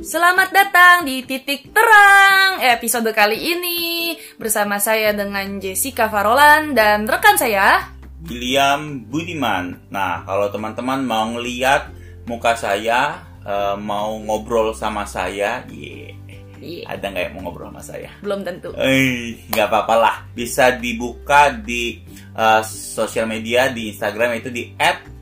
[0.00, 3.78] Selamat datang di Titik Terang episode kali ini
[4.40, 7.84] bersama saya dengan Jessica Farolan dan rekan saya
[8.24, 9.76] William Budiman.
[9.92, 11.92] Nah, kalau teman-teman mau ngeliat
[12.24, 16.16] muka saya, eh, mau ngobrol sama saya, yeah.
[16.60, 18.10] Iya, ada nggak yang mau ngobrol sama saya?
[18.24, 18.72] belum tentu.
[18.80, 20.16] Eh, nggak apa-apa lah.
[20.32, 22.00] Bisa dibuka di
[22.32, 24.72] eh, sosial media di Instagram itu di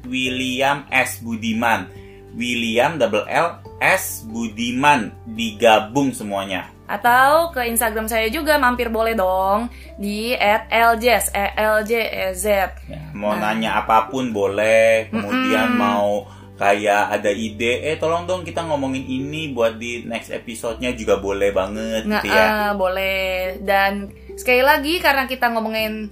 [0.06, 1.90] @william s budiman.
[2.38, 6.70] William double L S Budiman digabung semuanya.
[6.88, 9.68] Atau ke Instagram saya juga mampir boleh dong
[10.00, 10.32] di
[10.72, 12.44] @ljs e l j e z.
[12.88, 13.52] Ya, mau Nah.
[13.52, 15.12] nanya apa pun boleh.
[15.12, 16.24] Kemudian mau
[16.56, 21.54] kayak ada ide, eh tolong dong kita ngomongin ini buat di next episode-nya juga boleh
[21.54, 22.42] banget Nah, gitu ya.
[22.42, 23.22] eh, boleh.
[23.62, 26.08] Dan sekali lagi karena kita ngomongin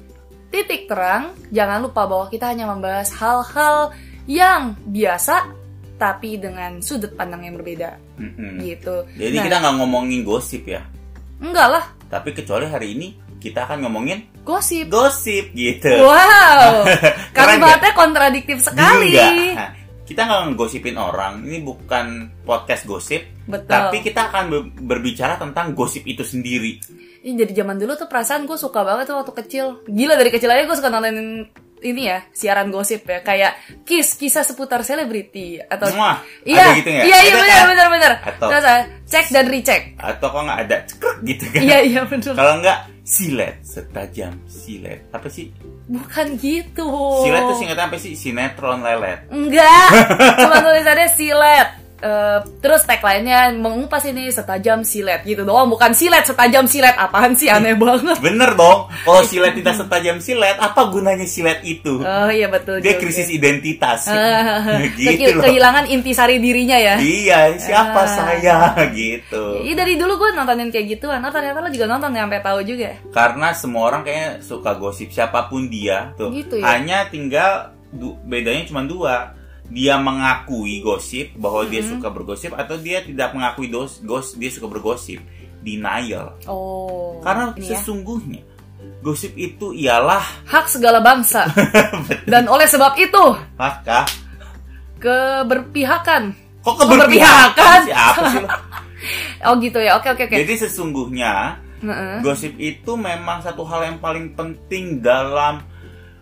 [0.53, 3.91] titik terang, jangan lupa bahwa kita hanya membahas hal-hal
[4.29, 5.51] yang biasa
[5.97, 7.97] tapi dengan sudut pandang yang berbeda.
[8.17, 8.61] Mm-mm.
[8.61, 9.05] Gitu.
[9.17, 10.85] Jadi Nah, kita nggak ngomongin gosip ya.
[11.37, 14.89] enggak lah, Tapi kecuali hari ini kita akan ngomongin gosip.
[14.89, 15.93] gosip gitu.
[16.01, 16.89] Wow,
[17.37, 19.13] kalimatnya kontradiktif sekali.
[19.53, 21.43] Nah, kita nggak ngegosipin orang.
[21.43, 22.07] Ini bukan
[22.43, 23.21] podcast gosip.
[23.45, 23.69] Betul.
[23.69, 26.81] Tapi kita akan be- berbicara tentang gosip itu sendiri.
[27.21, 29.67] Ini jadi zaman dulu tuh perasaan gue suka banget tuh waktu kecil.
[29.85, 31.51] Gila dari kecil aja gue suka nontonin
[31.89, 36.89] ini ya siaran gosip ya kayak kiss kisah seputar selebriti atau Wah, iya ada gitu
[36.89, 37.05] nggak?
[37.05, 37.67] iya iya benar kan?
[37.69, 41.61] benar benar Atau- Terus, ah, cek dan recheck Atau kok nggak ada cekrek gitu kan?
[41.61, 45.01] iya iya benar Kalau nggak silet, setajam silet.
[45.11, 45.55] Apa sih?
[45.87, 46.91] bukan gitu
[47.23, 48.13] Silet tuh singkatan apa sih?
[48.13, 49.23] Sinetron lelet.
[49.31, 49.87] enggak
[50.37, 56.65] cuma tulisannya silet Eh, terus tagline-nya mengupas ini setajam silet gitu doang bukan silet setajam
[56.65, 58.93] silet apaan sih aneh banget Bener dong.
[59.01, 61.97] Kalau silet tidak setajam silet, apa gunanya silet itu?
[61.99, 63.01] oh iya betul Dia juga.
[63.01, 64.05] krisis identitas.
[64.13, 65.43] Ah, gitu loh.
[65.43, 68.07] kehilangan intisari dirinya ya Iya, siapa Ah.
[68.07, 68.57] saya
[68.93, 69.63] gitu.
[69.63, 71.19] Iya dari dulu gue nontonin kayak gituan.
[71.19, 72.93] Oh ternyata lo juga nonton ya sampai tahu juga.
[73.09, 76.29] Karena semua orang kayaknya suka gosip siapa pun dia tuh.
[76.29, 76.77] Gitu ya?
[76.77, 77.51] Hanya tinggal
[77.89, 79.33] du- bedanya cuma dua.
[79.67, 81.99] Dia mengakui gosip bahwa dia Mm-hmm.
[81.99, 85.19] suka bergosip atau dia tidak mengakui dos, gos dia suka bergosip.
[85.61, 86.39] Denial.
[86.47, 87.19] Oh.
[87.21, 87.75] Karena ya.
[87.75, 88.47] sesungguhnya
[89.03, 90.23] gosip itu ialah
[90.53, 91.47] hak segala bangsa.
[92.25, 93.25] Dan oleh sebab itu
[93.59, 94.07] maka
[95.03, 96.35] keberpihakan.
[96.63, 97.81] kok Keberpihakan?
[97.87, 98.49] siapa sih lo?
[99.47, 100.01] Oh gitu ya.
[100.01, 100.35] Oke oke oke.
[100.35, 102.25] Jadi sesungguhnya Heeh.
[102.25, 105.61] Gosip itu memang satu hal yang paling penting dalam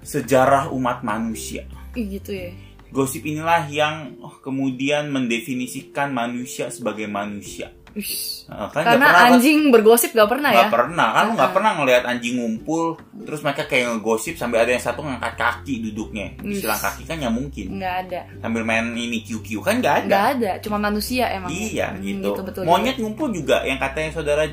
[0.02, 1.62] sejarah umat manusia.
[1.94, 2.50] Ih, gitu ya.
[2.94, 7.74] Gosip inilah yang oh, kemudian mendefinisikan manusia sebagai manusia.
[7.94, 8.44] Ish.
[8.44, 10.56] Nah, kan Karena pernah, anjing bergosip gak pernah ya.
[10.60, 11.54] nggak pernah kan lu nggak Ah.
[11.54, 12.84] pernah ngelihat anjing ngumpul
[13.18, 17.28] terus mereka kayak ngegosip sampai ada yang satu ngangkat kaki duduknya disilang kaki kan ya
[17.28, 18.20] mungkin Nggak ada.
[18.38, 20.50] sambil main ini QQ kan nggak ada Nggak ada.
[20.60, 21.48] Cuma manusia emang.
[21.48, 24.44] iya Hmm, gitu, betul monyet ngumpul juga yang katanya saudara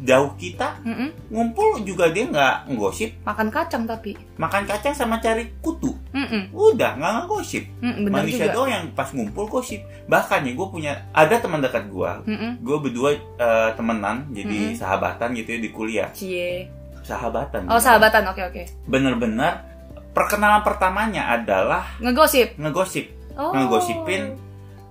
[0.00, 1.10] jauh kita Mm-mm.
[1.28, 4.16] ngumpul juga dia nggak ngegosip Makan kacang tapi.
[4.36, 6.48] makan kacang sama cari kutu Mm-mm.
[6.50, 8.54] udah nggak ngegosip Mm, benar manusia juga.
[8.54, 12.52] doang yang pas ngumpul gosip bahkan ya gue punya ada teman dekat gue Mm-mm.
[12.58, 14.76] gue berdua eh, temenan jadi Mm-mm.
[14.76, 16.68] sahabatan gitu ya di kuliah Cie.
[17.00, 18.28] sahabatan Oh sahabatan.
[18.28, 18.62] Oke oke.
[18.84, 19.64] bener-bener
[20.12, 22.54] perkenalan pertamanya adalah Ngegosip.
[22.56, 23.50] ngegosip Oh.
[23.50, 24.38] ngegosipin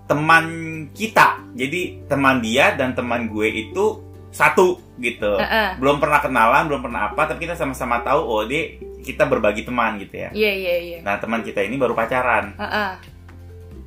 [0.03, 0.45] teman
[0.91, 5.79] kita jadi teman dia dan teman gue itu satu gitu Heeh.
[5.79, 9.95] belum pernah kenalan belum pernah apa tapi kita sama-sama tahu oh dia kita berbagi teman
[9.97, 10.97] gitu ya Iya iya iya.
[11.01, 12.91] nah teman kita ini baru pacaran Heeh.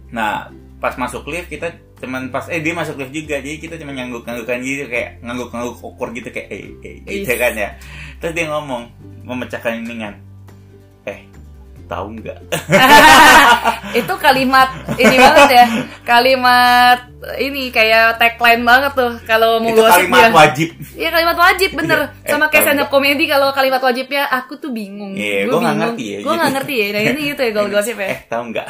[0.09, 3.91] Nah, pas masuk lift kita cuman pas eh dia masuk lift juga jadi kita cuma
[3.91, 7.41] ngangguk-nganggukan gitu kayak ngangguk-ngangguk ukur gitu kayak eh eh gitu Is.
[7.41, 7.71] kan ya.
[8.19, 8.83] Terus dia ngomong
[9.23, 10.15] memecahkan ini kan.
[11.05, 11.25] Eh,
[11.87, 12.39] tahu nggak?
[14.01, 15.67] itu kalimat ini banget ya
[16.05, 16.99] kalimat
[17.39, 20.69] ini kayak tagline banget tuh kalau mau Itu kalimat dia wajib.
[20.93, 21.99] Iya kalimat wajib bener.
[22.23, 25.17] Eh, sama kayak tahu stand up komedi kalau kalimat wajibnya aku tuh bingung
[25.57, 25.81] nggak bingung.
[25.97, 26.57] ngerti ya, gue nggak gitu.
[26.61, 28.69] ngerti ya nah ini gitu ya kalau gosip ya Eh, tahu nggak?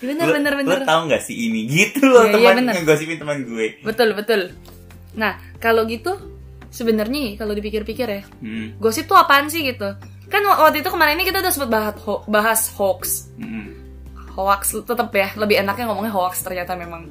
[0.00, 1.66] Bener Lu- bener bener Lu tahu nggak sih ini?
[1.66, 2.72] Gitu loh Iya, iya, teman bener.
[2.78, 3.66] ngegosipin teman gue.
[3.80, 4.40] betul betul
[5.12, 6.14] nah kalau gitu
[6.68, 8.76] sebenarnya kalau dipikir-pikir ya Hmm.
[8.76, 9.96] gosip tuh apaan sih gitu
[10.26, 13.74] kan waktu itu kemarin ini kita udah sempat bahas ho- bahas hoax Hmm.
[14.30, 17.10] hoax tetap ya lebih enaknya ngomongnya hoax ternyata memang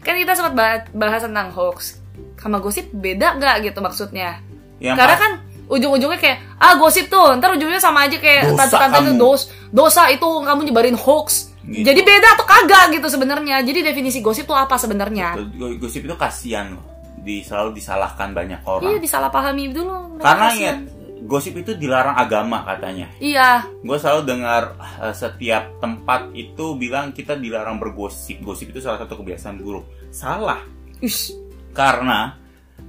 [0.00, 2.00] kan kita sempat bahas, bahas tentang hoax
[2.34, 4.40] sama gosip beda nggak gitu maksudnya
[4.78, 5.32] Yang karena kan
[5.68, 10.24] ujung-ujungnya kayak ah gosip tuh ntar ujungnya sama aja kayak tante-tante itu dos dosa itu
[10.24, 11.86] kamu nyebarin hoax Gitu.
[11.86, 15.38] jadi beda atau kagak gitu sebenarnya jadi definisi gosip tuh apa sebenarnya
[15.78, 16.84] gosip itu kasihan loh.
[17.22, 18.82] Di selalu disalahkan banyak orang.
[18.82, 20.74] iya disalahpahami dulu Karena ya
[21.22, 23.06] gosip itu dilarang agama katanya.
[23.22, 28.42] iya Gue selalu dengar eh, setiap tempat itu bilang kita dilarang bergosip.
[28.42, 29.86] Gosip itu salah satu kebiasaan buruk.
[30.10, 30.66] Salah.
[30.98, 31.30] Ish,
[31.70, 32.34] Karena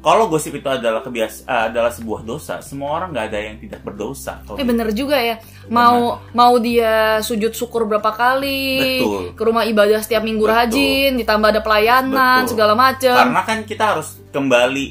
[0.04, 3.80] kalau gosip itu adalah kebias eh, adalah sebuah dosa, semua orang nggak ada yang tidak
[3.82, 4.44] berdosa.
[4.54, 5.40] Eh bener juga ya.
[5.66, 9.24] Mau mau dia sujud syukur berapa kali, Betul.
[9.32, 10.56] ke rumah ibadah setiap minggu Betul.
[10.60, 12.52] rajin, ditambah ada pelayanan Betul.
[12.52, 13.16] segala macem.
[13.16, 14.88] Karena kan kita harus kembali.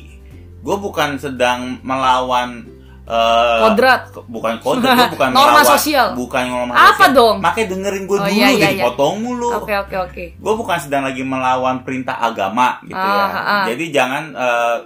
[0.59, 2.65] Gue bukan sedang melawan
[3.03, 4.15] eh, Kodrat.
[4.25, 6.07] bukan kodrat, gue bukan Norma melawan- sosial.
[6.15, 7.13] Bukan norma Apa sosial.
[7.13, 7.37] dong?
[7.43, 8.85] Makanya dengerin gue Oh, dulu, iya, iya, jadi iya.
[8.87, 9.49] potong mulu.
[9.59, 10.25] Oke oke oke.
[10.35, 13.27] Gue bukan sedang lagi melawan perintah agama gitu Ah, ya.
[13.29, 13.65] ah.
[13.67, 14.77] Jadi jangan eh,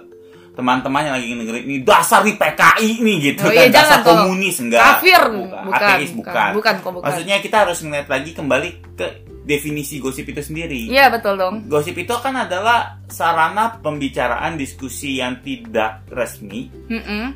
[0.57, 4.01] teman-teman yang lagi dengerin ini dasar nih PKI nih gitu Oh, kan iya, dasar jangan
[4.01, 4.09] kok.
[4.19, 5.23] komunis enggak Kafir.
[5.29, 6.33] bukan, Bukan, ateis bukan.
[6.33, 7.05] bukan Bukan kok, bukan.
[7.05, 9.07] maksudnya kita harus ngeliat lagi kembali ke
[9.43, 11.55] definisi gosip itu sendiri Iya betul dong.
[11.65, 17.31] Gosip itu kan adalah sarana pembicaraan diskusi yang tidak resmi Mm-mm.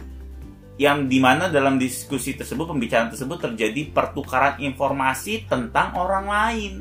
[0.76, 6.74] yang di mana dalam diskusi tersebut pembicaraan tersebut terjadi pertukaran informasi tentang orang lain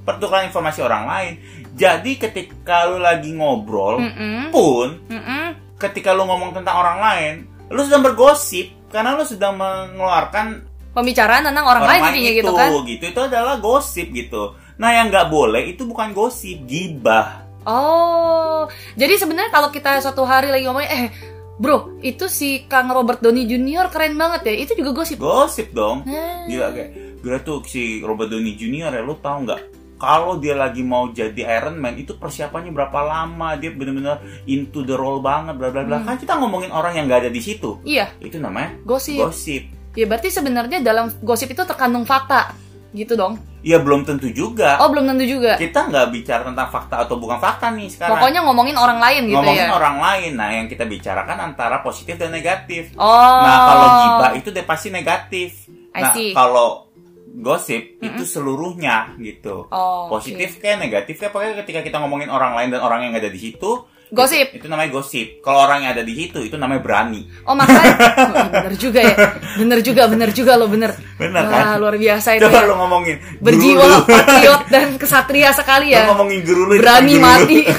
[0.00, 1.32] pertukaran informasi orang lain
[1.72, 4.50] jadi ketika lu lagi ngobrol Mm-mm.
[4.50, 5.76] pun Mm-mm.
[5.76, 7.34] ketika lu ngomong tentang orang lain
[7.68, 12.70] lu sedang bergosip karena lu sedang mengeluarkan Pembicaraan tentang orang, lain intinya itu gitu kan.
[12.82, 18.64] gitu itu adalah gosip gitu nah yang nggak boleh itu bukan gosip gibah Oh,
[18.96, 21.04] jadi sebenarnya kalau kita suatu hari lagi ngomongin, eh,
[21.54, 23.92] bro, itu si Kang Robert Downey Jr.
[23.92, 25.20] keren banget ya, itu juga gosip.
[25.20, 26.48] gosip dong Hmm.
[26.48, 28.90] Gila kayak Gila tuh si Robert Downey Jr.
[28.90, 29.60] ya lu tahu nggak
[30.00, 34.92] kalau dia lagi mau jadi Iron Man itu persiapannya berapa lama dia benar-benar into the
[34.92, 36.06] role banget bla bla bla Hmm.
[36.06, 39.20] kan kita ngomongin orang yang nggak ada di situ Iya, itu namanya gosip.
[39.20, 42.54] gosip Ya berarti sebenarnya dalam gosip itu terkandung fakta,
[42.90, 43.42] gitu dong.
[43.60, 45.54] ya belum tentu juga Oh, belum tentu juga.
[45.54, 49.36] kita nggak bicara tentang fakta atau bukan fakta nih sekarang Pokoknya ngomongin orang lain gitu
[49.36, 49.70] ngomongin ya.
[49.70, 53.04] orang lain nah yang kita bicarakan antara positif dan negatif Oh.
[53.38, 56.30] nah kalau gibah itu dia pasti negatif I nah see.
[56.32, 56.88] kalau
[57.30, 59.70] gosip itu seluruhnya gitu.
[59.70, 63.30] Oh, positif kayak negatif kayak pokoknya ketika kita ngomongin orang lain dan orang yang ada
[63.30, 64.50] di situ Gosip.
[64.50, 65.38] itu, itu namanya gosip.
[65.38, 67.30] Kalau orang yang ada di situ itu namanya berani.
[67.46, 67.94] Oh makanya.
[68.20, 69.14] Oh, bener juga ya.
[69.54, 70.90] Bener juga, bener juga lo bener.
[71.14, 71.78] Bener, Wah kan?
[71.78, 72.66] luar biasa itu coba ya.
[72.66, 73.98] lu ngomongin Berjiwa lu.
[74.10, 76.10] patriot dan kesatria sekali ya.
[76.10, 77.58] Ngomongin guru lu Berani mati.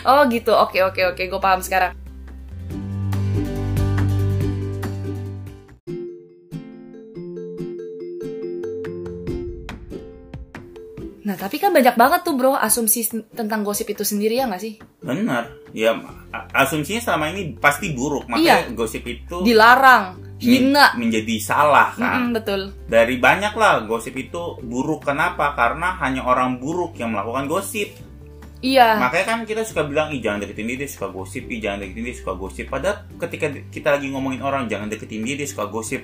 [0.00, 1.22] Oh gitu, oke oke oke.
[1.28, 1.92] Gue paham sekarang
[11.30, 14.74] Nah tapi kan banyak banget tuh bro asumsi tentang gosip itu sendiri ya nggak sih?
[14.98, 15.94] bener ya
[16.50, 18.26] asumsinya selama ini pasti buruk.
[18.26, 20.90] Makanya gosip itu Dilarang, men- hina.
[20.98, 22.26] menjadi salah kan?
[22.26, 22.74] Mm-mm, Betul.
[22.90, 25.06] Dari banyak lah gosip itu buruk.
[25.06, 25.54] Kenapa?
[25.54, 27.94] Karena hanya orang buruk yang melakukan gosip.
[28.58, 28.98] Iya.
[28.98, 31.46] Makanya kan kita suka bilang ih jangan deketin dia dia suka gosip.
[31.46, 32.66] Ih jangan deketin dia suka gosip.
[32.66, 36.02] Padahal ketika kita lagi ngomongin orang jangan deketin dia dia suka gosip.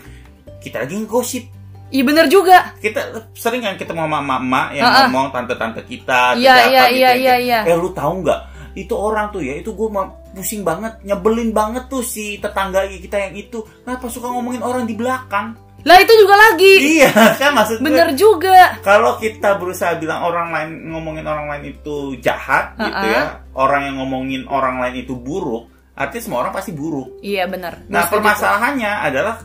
[0.62, 1.55] Kita lagi ngegosip
[1.86, 2.74] Iya bener juga.
[2.82, 5.06] Kita sering kan ketemu sama mama yang Ha-ha.
[5.06, 7.58] ngomong tante-tante kita Iya, iya, gitu iya, ya, iya, iya.
[7.62, 8.40] eh lu tahu nggak?
[8.76, 9.88] Itu orang tuh ya itu gue
[10.34, 13.62] pusing banget nyebelin banget tuh si tetangga kita yang itu.
[13.86, 15.54] Kenapa suka ngomongin orang di belakang?
[15.86, 16.98] Lah itu juga lagi.
[16.98, 18.82] Iya kan maksud gue Bener juga.
[18.82, 23.14] Kalau kita berusaha bilang orang lain ngomongin orang lain itu jahat gitu Uh-uh.
[23.14, 23.22] ya
[23.54, 27.24] orang yang ngomongin orang lain itu buruk artinya semua orang pasti buruk.
[27.24, 27.88] Iya bener.
[27.88, 29.40] Nah permasalahannya adalah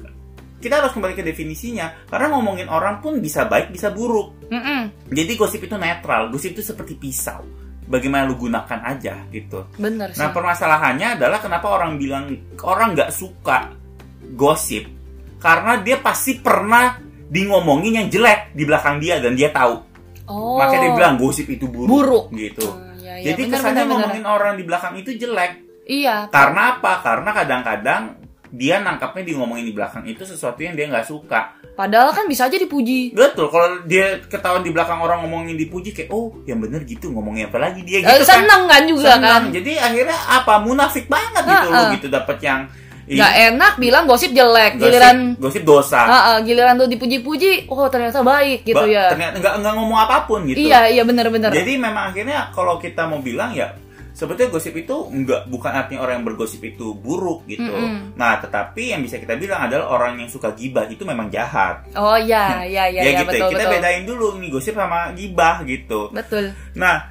[0.61, 2.07] kita harus kembali ke definisinya.
[2.07, 4.47] Karena ngomongin orang pun bisa baik bisa buruk.
[4.53, 6.29] Mm-mm, jadi gosip itu netral.
[6.29, 7.41] Gosip itu seperti pisau.
[7.89, 9.67] Bagaimana lu gunakan aja gitu.
[9.75, 10.21] Bener sih.
[10.21, 12.31] nah permasalahannya adalah kenapa orang bilang
[12.63, 13.73] orang nggak suka
[14.37, 14.87] gosip?
[15.41, 16.95] Karena dia pasti pernah
[17.31, 19.75] di ngomongin yang jelek di belakang dia dan dia tahu.
[20.29, 20.55] Oh.
[20.61, 22.25] Makanya dia bilang gosip itu buruk, Buruk.
[22.37, 22.63] gitu.
[22.63, 23.91] Hmm, iya, iya, jadi bener, kesannya bener, bener.
[23.91, 25.51] ngomongin orang di belakang itu jelek.
[25.89, 26.15] Iya.
[26.31, 26.93] Karena apa?
[27.03, 28.01] Karena kadang-kadang
[28.51, 32.45] dia nangkapnya di ngomongin di belakang itu sesuatu yang dia nggak suka Padahal kan bisa
[32.45, 36.83] aja dipuji betul kalau dia ketahuan di belakang orang ngomongin dipuji kayak oh yang bener
[36.83, 39.41] gitu ngomongin apa lagi dia Eh, gitu kan Seneng kan juga Senang.
[39.41, 41.79] kan jadi akhirnya apa munafik banget gitu Ha-ha.
[41.81, 42.61] lo gitu dapet yang
[43.03, 47.87] Gak enak bilang gosip jelek gosip, Giliran gosip dosa Ah, ah, giliran tuh dipuji-puji, oh
[47.87, 49.11] ternyata baik gitu Ba- ya.
[49.11, 51.51] ternyata nggak nggak ngomong apa pun gitu Iya, iya bener-bener.
[51.51, 53.75] Jadi memang akhirnya kalau kita mau bilang ya
[54.21, 57.65] sebetulnya gosip itu enggak bukan artinya orang yang bergosip itu buruk gitu.
[57.65, 58.13] Mm-mm.
[58.13, 61.89] Nah, tetapi yang bisa kita bilang adalah orang yang suka gibah itu memang jahat.
[61.97, 63.33] Oh iya, iya, iya, ya iya, gitu.
[63.33, 63.73] betul, kita betul.
[63.81, 66.13] bedain dulu nih gosip sama gibah gitu.
[66.13, 66.53] Betul.
[66.77, 67.09] Nah,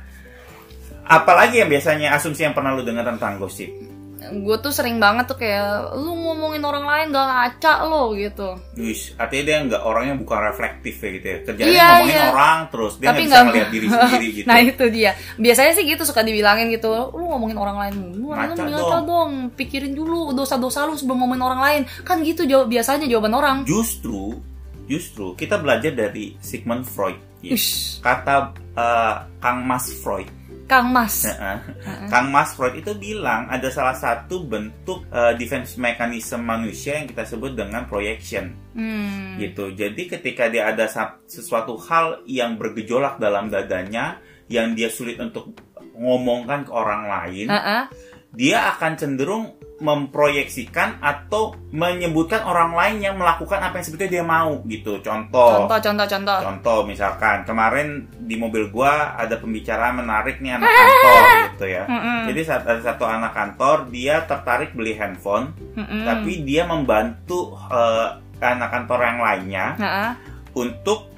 [1.02, 3.89] apalagi yang biasanya asumsi yang pernah lu dengar tentang gosip?
[4.32, 8.54] Gue tuh sering banget tuh kayak lu ngomongin orang lain gak ngaca lo gitu.
[8.75, 11.37] Wis, artinya dia nggak orangnya bukan reflektif ya gitu ya.
[11.42, 12.28] Kerjanya Iya, ngomongin iya.
[12.28, 14.46] orang terus dia Tapi bisa nggak- ngeliat diri sendiri gitu.
[14.46, 15.10] Nah itu dia.
[15.37, 16.88] Biasanya sih gitu suka dibilangin gitu.
[17.10, 19.04] Lu ngomongin orang lain lu, lu Ngaca ngaca dong.
[19.04, 19.30] dong.
[19.52, 21.82] Pikirin dulu dosa-dosa lu sebelum ngomongin orang lain.
[22.00, 23.56] Kan gitu jawab biasanya jawaban orang.
[23.64, 24.38] Justru
[24.87, 27.14] Justru kita belajar dari Sigmund Freud.
[27.40, 27.54] ya.
[27.54, 30.28] Ush, Kata eh, Kang Mas Freud.
[30.70, 31.26] Kang Mas.
[31.26, 31.58] Heeh.
[32.06, 37.26] Kang Mas Freud itu bilang ada salah satu bentuk eh, defense mechanism manusia yang kita
[37.26, 39.34] sebut dengan projection Hmm.
[39.42, 39.75] gitu.
[39.75, 40.87] Jadi ketika dia ada
[41.26, 45.58] sesuatu hal yang bergejolak dalam dadanya yang dia sulit untuk
[45.99, 47.82] ngomongkan ke orang lain, Heeh.
[48.30, 54.60] dia akan cenderung memproyeksikan atau menyebutkan orang lain yang melakukan apa yang sebetulnya dia mau
[54.64, 55.00] gitu.
[55.00, 56.38] Contoh, Contoh, contoh, contoh.
[56.38, 61.84] contoh misalkan kemarin di mobil gua ada pembicaraan menarik nih anak kantor gitu ya.
[61.88, 62.20] Mm-mm.
[62.28, 66.04] Jadi saat ada satu anak kantor dia tertarik beli handphone, Mm-mm.
[66.04, 68.08] tapi dia membantu eh,
[68.40, 70.10] anak kantor yang lainnya Heeh.
[70.54, 71.08] untuk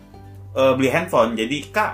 [0.55, 1.35] eh, beli handphone.
[1.35, 1.93] Jadi kak,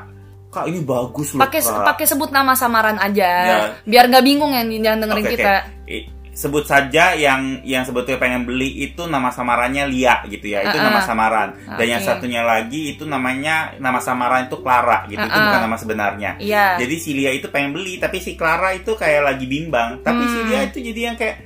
[0.49, 3.57] kak ini bagus loh Pakai pakai sebut nama samaran aja, Ya.
[3.85, 5.33] biar nggak bingung yang yang dengerin oke.
[5.33, 5.55] kita.
[5.89, 10.71] I- sebut saja yang yang sebetulnya pengen beli itu nama samarannya Lia gitu ya.
[10.71, 10.87] Itu Uh-uh.
[10.87, 11.49] nama samaran.
[11.75, 15.19] Dan yang satunya lagi itu namanya nama samaran itu Clara gitu.
[15.19, 15.47] Itu Uh-uh.
[15.51, 16.31] bukan nama sebenarnya.
[16.39, 16.79] Iya.
[16.79, 19.99] Jadi si Lia itu pengen beli, tapi si Clara itu kayak lagi bimbang.
[20.07, 20.47] Tapi si Hmm.
[20.47, 21.37] Lia itu jadi yang kayak,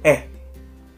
[0.00, 0.20] eh,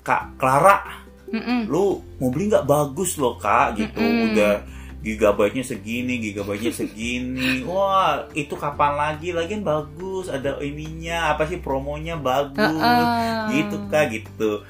[0.06, 1.02] kak Clara,
[1.34, 1.66] Mm-mm.
[1.66, 3.98] lu mau beli nggak bagus loh kak gitu.
[3.98, 4.30] Mm-mm.
[4.30, 4.54] Udah
[5.00, 7.64] gigabyte-nya segini, gigabyte-nya segini.
[7.64, 9.32] Wah, itu kapan lagi?
[9.32, 12.60] Lagian bagus, ada ininya, apa sih promonya bagus.
[12.60, 13.48] Uh-uh.
[13.48, 14.60] Gitu kak gitu.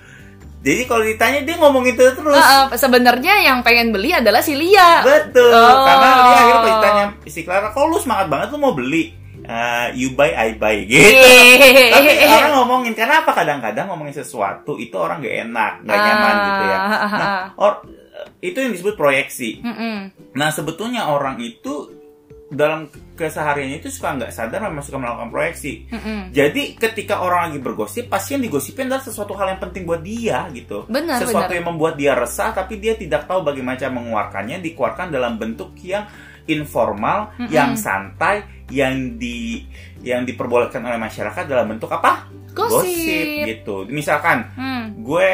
[0.61, 2.37] Jadi kalau ditanya dia ngomong itu terus.
[2.37, 5.01] Heeh, sebenarnya yang pengen beli adalah si Lia.
[5.01, 5.83] Betul, Oh.
[5.83, 9.17] karena dia akhirnya pas ditanya si Clara, kok lu semangat banget lu mau beli?
[9.41, 11.17] Eh, you buy, I buy gitu.
[11.91, 16.77] Tapi orang ngomongin kenapa kadang-kadang ngomongin sesuatu itu orang gak enak, gak nyaman gitu ya.
[16.77, 17.45] Ah, ah, Nah, ah.
[17.57, 17.81] or-
[18.41, 19.61] itu yang disebut proyeksi.
[19.61, 19.97] Mm-mm.
[20.37, 21.93] Nah sebetulnya orang itu
[22.51, 25.87] dalam kesehariannya itu suka nggak sadar memang suka melakukan proyeksi.
[25.87, 26.35] Mm-mm.
[26.35, 30.51] Jadi ketika orang lagi bergosip, pasti yang digosipin adalah sesuatu hal yang penting buat dia
[30.51, 30.83] gitu.
[30.91, 31.59] Benar, sesuatu benar.
[31.63, 34.59] yang membuat dia resah, tapi dia tidak tahu bagaimana cara mengeluarkannya.
[34.67, 36.11] Dikeluarkan dalam bentuk yang
[36.51, 37.55] informal, Mm-mm.
[37.55, 38.43] yang santai,
[38.75, 39.63] yang di
[40.03, 42.27] yang diperbolehkan oleh masyarakat dalam bentuk apa?
[42.51, 43.47] Gosip.
[43.47, 43.87] gitu.
[43.87, 44.99] Misalkan Hmm.
[45.07, 45.29] gue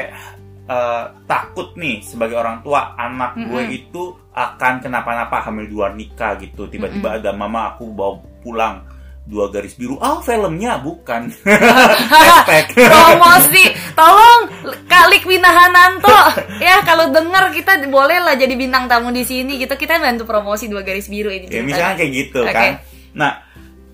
[0.67, 3.79] eh, takut nih sebagai orang tua anak gue Mm-mm.
[3.79, 4.03] itu
[4.37, 8.85] akan kenapa-napa hamil di luar nikah gitu tiba-tiba ada mama aku bawa pulang
[9.27, 11.27] dua garis biru ah filmnya bukan
[12.77, 13.65] Promosi,
[13.99, 14.41] tolong
[14.87, 16.15] Kak Likwina Hananto.
[16.67, 19.75] ya kalau denger kita boleh lah jadi bintang tamu di sini gitu.
[19.75, 21.51] Kita bantu promosi dua garis biru ini.
[21.51, 22.55] ya misalnya kayak gitu Oke.
[22.55, 22.73] kan
[23.17, 23.33] nah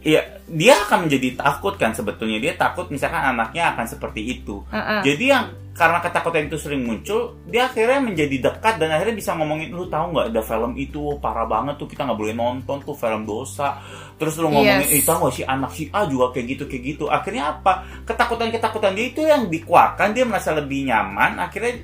[0.02, 0.20] ya
[0.52, 2.37] dia akan menjadi takut kan sebetulnya.
[2.37, 4.61] Dia takut misalkan anaknya akan seperti itu.
[4.68, 5.00] Heeh.
[5.02, 9.73] jadi yang karena ketakutan itu sering muncul dia akhirnya menjadi dekat dan akhirnya bisa ngomongin
[9.73, 11.16] lu tahu nggak ada film itu?
[11.16, 13.80] Parah banget tuh kita nggak boleh nonton tuh film dosa.
[14.21, 14.92] Terus lu ngomongin Yes.
[14.92, 17.04] eh tahu nggak si anak si A juga kayak gitu kayak gitu.
[17.09, 17.73] Akhirnya apa?
[18.04, 21.40] Ketakutan ketakutan dia itu yang dikeluarkan dia merasa lebih nyaman.
[21.40, 21.80] Akhirnya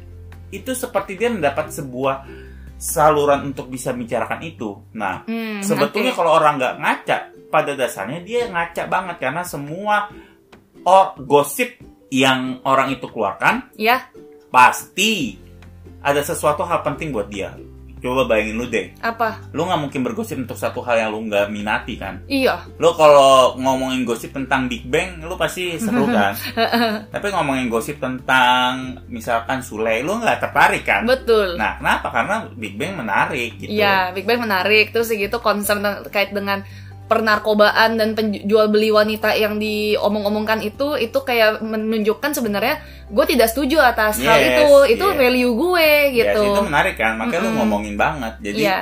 [0.53, 2.29] itu seperti dia mendapat sebuah
[2.77, 4.77] saluran untuk bisa bicarakan itu.
[4.95, 6.19] Nah Hmm, sebetulnya oke.
[6.21, 10.13] kalau orang nggak ngaca pada dasarnya dia ngaca banget karena semua
[10.85, 14.09] or gosip yang orang itu keluarkan ya
[14.49, 15.37] pasti
[16.01, 17.53] ada sesuatu hal penting buat dia
[17.99, 19.43] coba bayangin lu deh apa?
[19.51, 22.63] lu nggak mungkin bergosip untuk satu hal yang lu nggak minati kan Iya.
[22.79, 26.31] lu kalau ngomongin gosip tentang Big Bang lu pasti seru kan
[27.13, 31.59] tapi ngomongin gosip tentang misalkan Sule lu nggak tertarik kan Betul.
[31.59, 34.95] nah kenapa karena Big Bang menarik gitu Iya, Big Bang menarik.
[34.95, 36.63] Terus gitu concern terkait dengan
[37.09, 43.81] pernarkobaan dan penjual beli wanita yang diomong-omongkan itu itu kayak menunjukkan sebenarnya gue tidak setuju
[43.81, 44.69] atas hal Yes, itu.
[44.95, 45.17] Itu yes.
[45.17, 46.43] value gue Yes, gitu.
[46.45, 47.17] itu menarik kan.
[47.17, 47.59] Makanya lu Mm-mm.
[47.65, 48.33] ngomongin banget.
[48.45, 48.79] Jadi Iya,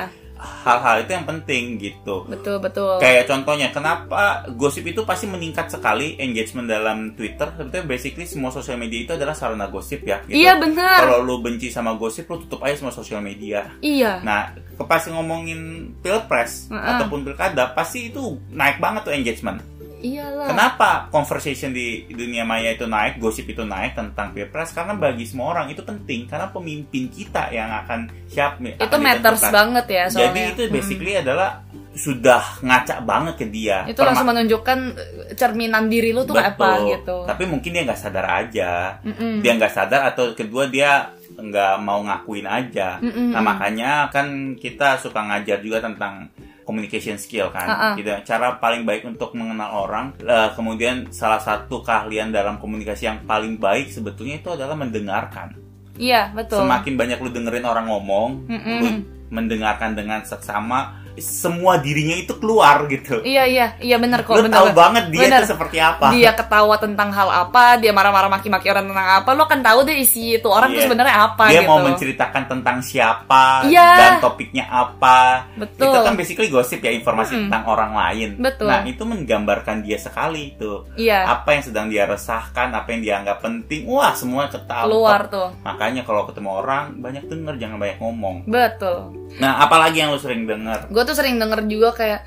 [0.57, 6.17] hal-hal itu yang penting gitu betul betul Kayak contohnya, kenapa gosip itu pasti meningkat sekali
[6.17, 7.47] engagement dalam Twitter?
[7.49, 10.19] Sebetulnya basically semua sosial media itu adalah sarana gosip ya.
[10.21, 10.37] Gitu.
[10.37, 13.71] iya benar Kalau lu benci sama gosip, lu tutup aja semua sosial media.
[13.79, 15.59] iya Nah, ke- pas ngomongin
[16.01, 16.79] pilpres Mm-mm.
[16.81, 19.59] ataupun pilkada, pasti itu naik banget tuh engagement.
[19.99, 24.71] Iyalah Kenapa conversation di dunia maya itu naik, gosip itu naik tentang pilpres?
[24.71, 29.85] Karena bagi semua orang itu penting, karena pemimpin kita yang akan siap itu matters banget
[29.87, 31.65] ya soalnya Jadi itu basically adalah
[31.97, 33.81] sudah ngaca banget ke dia.
[33.89, 36.89] itu Perma- langsung menunjukkan eh, cerminan diri lu tuh apa Betul.
[36.93, 38.71] gitu Tapi mungkin dia nggak sadar aja.
[39.01, 39.41] Mm-mm.
[39.41, 43.01] Dia nggak sadar atau kedua dia nggak mau ngakuin aja.
[43.01, 43.33] Mm-mm.
[43.33, 46.29] Nah makanya kan kita suka ngajar juga tentang
[46.67, 47.95] communication skill kan.
[47.95, 50.05] Kita cara paling baik untuk mengenal orang.
[50.19, 55.55] eh, kemudian salah satu keahlian dalam komunikasi yang paling baik sebetulnya itu adalah mendengarkan.
[55.97, 58.77] iya betul Semakin banyak lu dengerin orang ngomong, Mm-mm.
[58.83, 58.89] lu
[59.33, 63.21] mendengarkan dengan seksama, semua dirinya itu keluar gitu.
[63.21, 64.37] Iya iya iya benar kok.
[64.37, 64.77] Lu bener, tahu bener.
[64.77, 65.39] banget dia Bener.
[65.41, 66.05] itu seperti apa.
[66.13, 69.97] Dia ketawa tentang hal apa, dia marah-marah maki-maki orang tentang apa, lo kan tahu deh
[69.97, 70.85] isi itu orang tuh Iya.
[70.85, 71.69] sebenarnya apa dia gitu.
[71.69, 73.89] mau menceritakan tentang siapa Iya.
[73.97, 75.49] dan topiknya apa.
[75.57, 75.89] Betul.
[75.89, 77.43] Itu kan basically gosip ya informasi Mm-mm.
[77.49, 78.29] tentang orang lain.
[78.37, 78.69] Betul.
[78.69, 80.85] Nah, itu menggambarkan dia sekali itu.
[80.95, 83.83] Iya, Apa yang sedang dia resahkan, apa yang dia anggap penting.
[83.85, 84.85] Wah, semua ketawa.
[84.85, 85.49] keluar tuh.
[85.63, 88.35] Makanya kalau ketemu orang banyak denger jangan banyak ngomong.
[88.45, 89.11] Betul.
[89.37, 90.87] Nah, apalagi yang lu sering denger?
[90.87, 92.21] Gue tuh sering denger juga kayak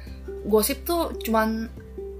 [0.48, 1.68] gosip tuh cuman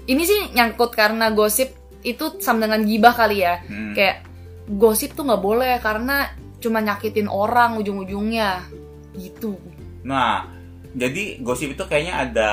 [0.04, 1.72] ini sih nyangkut karena gosip
[2.04, 3.64] itu sama dengan gibah kali ya.
[3.64, 3.96] Hmm.
[3.96, 4.28] Kayak
[4.68, 8.68] gosip tuh nggak boleh karena cuma nyakitin orang ujung-ujungnya
[9.16, 9.56] gitu.
[10.04, 10.48] Nah,
[10.92, 12.50] jadi gosip itu kayaknya ada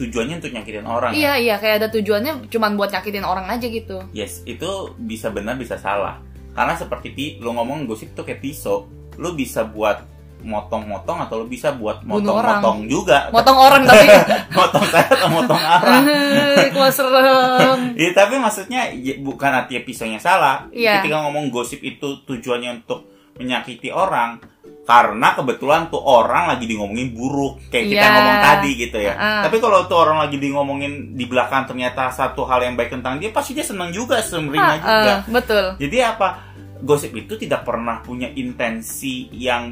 [0.00, 1.12] tujuannya untuk nyakitin orang.
[1.12, 1.16] ya?
[1.16, 4.00] Iya iya kayak ada tujuannya cuman buat nyakitin orang aja gitu.
[4.16, 6.24] Yes, itu bisa benar bisa salah.
[6.56, 8.88] Karena seperti lu ngomong gosip tuh kayak pisau,
[9.20, 10.02] lu bisa buat
[10.40, 13.28] motong-motong atau lu bisa buat motong-motong juga.
[13.30, 14.06] Motong orang tapi
[14.58, 16.02] motong saya atau motong arah.
[16.96, 17.94] serem.
[17.94, 20.66] Iya, tapi maksudnya ya, bukan artinya pisaunya salah.
[20.72, 21.00] Iya.
[21.00, 23.06] Ketika ngomong gosip itu tujuannya untuk
[23.38, 24.42] menyakiti orang,
[24.84, 28.12] karena kebetulan tuh orang lagi di ngomongin buruk kayak kita Iya.
[28.12, 29.14] ngomong tadi gitu ya.
[29.14, 29.42] Ah.
[29.46, 33.16] Tapi kalau tuh orang lagi di ngomongin di belakang ternyata satu hal yang baik tentang
[33.16, 35.12] dia, pasti dia senang juga, semeringah Ah, juga.
[35.14, 35.64] ah, betul.
[35.78, 36.28] Jadi apa?
[36.80, 39.68] Gosip itu tidak pernah punya intensi yang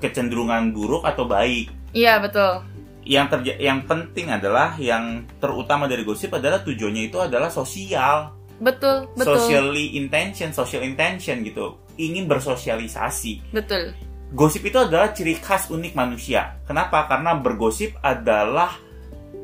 [0.00, 1.70] kecenderungan buruk atau baik.
[1.92, 2.64] Iya betul.
[3.08, 9.06] Yang terja yang penting adalah yang terutama dari gosip adalah tujuannya itu adalah sosial, Betul,
[9.14, 9.38] betul.
[9.38, 11.78] socially intention, social intention gitu.
[11.96, 13.54] Ingin bersosialisasi.
[13.54, 13.94] Betul.
[14.34, 16.60] Gosip itu adalah ciri khas unik manusia.
[16.68, 17.08] Kenapa?
[17.08, 18.76] Karena bergosip adalah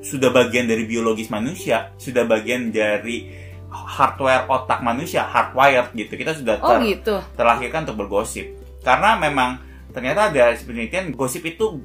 [0.04, 3.32] sudah bagian dari biologis manusia, sudah bagian dari
[3.72, 6.12] hardware otak manusia, hardwired gitu.
[6.20, 7.16] Kita sudah Oh ter- gitu.
[7.32, 8.44] terlahirkan untuk bergosip.
[8.84, 9.56] Karena memang
[9.94, 11.78] ternyata ada penelitian gosip itu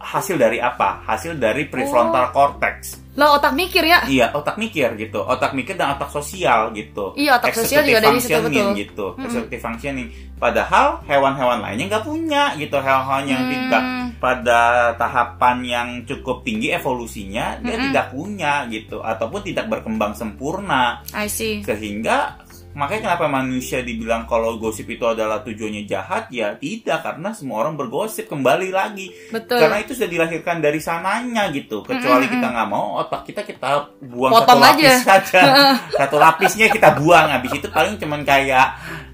[0.00, 1.04] hasil dari apa?
[1.04, 3.00] Hasil dari prefrontal cortex.
[3.14, 4.02] Lah otak mikir ya.
[4.04, 5.22] Iya, otak mikir gitu.
[5.22, 7.14] Otak mikir dan otak sosial gitu.
[7.14, 8.74] Iya, otak sosial juga dari situ, betul.
[8.74, 9.06] gitu.
[9.14, 9.24] Mm-mm.
[9.24, 10.08] Executive functioning.
[10.34, 12.74] Padahal hewan-hewan lainnya nggak punya gitu.
[12.74, 13.52] Hewan-hewan yang Hmm.
[13.54, 13.82] tidak
[14.18, 14.60] pada
[14.96, 17.92] tahapan yang cukup tinggi evolusinya dia Mm-mm.
[17.92, 21.60] tidak punya gitu ataupun tidak berkembang sempurna I see.
[21.60, 22.40] sehingga
[22.74, 27.74] makanya kenapa manusia dibilang kalau gosip itu adalah tujuannya jahat ya tidak karena semua orang
[27.74, 29.58] bergosip kembali lagi Betul.
[29.58, 32.34] karena itu sudah dilahirkan dari sananya gitu kecuali Mm-mm.
[32.34, 33.68] kita nggak mau otak kita kita
[34.00, 34.98] buang Potong satu lapis aja.
[35.00, 35.42] saja
[36.02, 38.66] satu lapisnya kita buang habis itu paling cuman kayak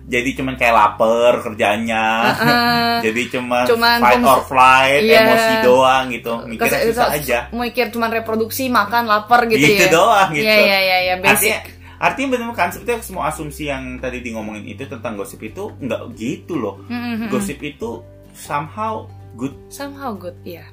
[0.05, 2.95] jadi cuman kayak lapar kerjanya Heeh.
[3.05, 5.23] jadi cuman, Cuman fight or flight Iya.
[5.23, 9.93] emosi doang gitu mikirnya susah aja Mikir cuman reproduksi, makan, lapar gitu, gitu ya.
[9.93, 11.53] doang gitu Iya iya iya iya artinya basic.
[11.53, 16.17] artinya benar kan sebetulnya semua asumsi yang tadi di ngomongin itu tentang gosip itu nggak
[16.17, 17.29] gitu loh Mm-mm.
[17.29, 18.01] gosip itu
[18.33, 19.05] somehow
[19.37, 20.65] good Somehow good, iya.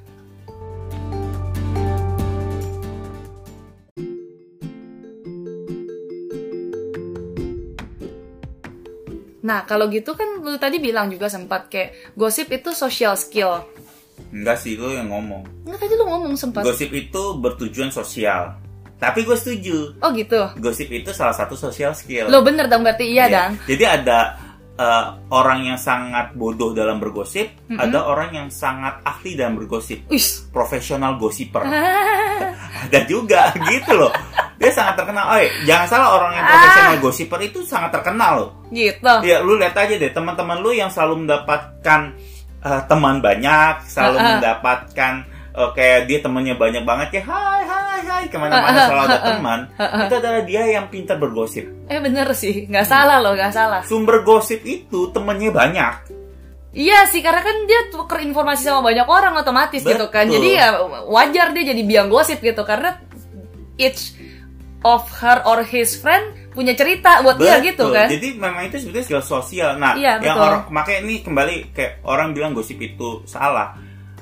[9.39, 13.63] Nah, kalau gitu kan lu tadi bilang juga sempat kayak gosip itu social skill.
[14.27, 16.65] enggak sih lo yang ngomong Enggak tadi lu ngomong sempat.
[16.67, 18.59] gosip itu bertujuan sosial
[18.97, 20.41] tapi gue setuju Oh gitu.
[20.57, 23.61] gosip itu salah satu social skill Lo bener dong berarti iya, dong.
[23.65, 24.19] jadi ada
[24.73, 27.77] eh, orang yang sangat bodoh dalam bergosip Mm-mm.
[27.77, 30.49] ada orang yang sangat ahli dalam bergosip Wis.
[30.49, 31.61] profesional gosiper
[32.85, 34.11] ada juga gitu loh
[34.57, 39.13] dia sangat terkenal oh jangan salah orang yang profesional gosiper itu sangat terkenal loh gitu.
[39.23, 42.01] Ya lu lihat aja deh teman-teman lu yang selalu mendapatkan
[42.59, 44.29] eh, teman banyak, selalu Ah, ah.
[44.35, 45.13] mendapatkan
[45.57, 49.59] eh, kayak dia temennya banyak banget ya hai hai hai ke mana-mana selalu ada teman.
[50.05, 51.65] Itu adalah dia yang pintar bergosip.
[51.89, 53.81] Eh bener sih, nggak salah loh, nggak salah.
[53.81, 55.93] Sumber gosip itu temennya banyak.
[56.77, 60.29] Iya sih, karena kan dia tuker informasi sama banyak orang otomatis gitu kan.
[60.29, 60.37] Betul.
[60.37, 60.67] Jadi ya
[61.09, 63.01] wajar dia jadi biang gosip gitu karena
[63.81, 64.13] each
[64.85, 67.97] of her or his friend punya cerita buat dia gitu Betul.
[67.97, 68.07] kan.
[68.13, 69.71] Jadi memang itu sebetulnya skill sosial.
[69.77, 70.45] Nah, Iya, yang betul.
[70.45, 73.73] orang makanya ini kembali kayak orang bilang gosip itu salah.